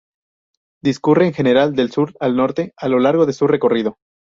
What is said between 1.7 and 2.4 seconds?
de sur a